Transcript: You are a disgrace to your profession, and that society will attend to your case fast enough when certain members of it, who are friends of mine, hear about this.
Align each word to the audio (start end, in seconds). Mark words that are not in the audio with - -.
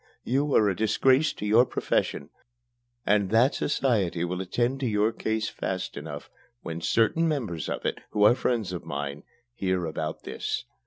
You 0.23 0.55
are 0.55 0.67
a 0.67 0.75
disgrace 0.75 1.31
to 1.33 1.45
your 1.45 1.63
profession, 1.63 2.31
and 3.05 3.29
that 3.29 3.53
society 3.53 4.25
will 4.25 4.41
attend 4.41 4.79
to 4.79 4.87
your 4.87 5.11
case 5.11 5.47
fast 5.47 5.95
enough 5.95 6.27
when 6.63 6.81
certain 6.81 7.27
members 7.27 7.69
of 7.69 7.85
it, 7.85 7.99
who 8.09 8.23
are 8.23 8.33
friends 8.33 8.73
of 8.73 8.83
mine, 8.83 9.21
hear 9.53 9.85
about 9.85 10.23
this. 10.23 10.65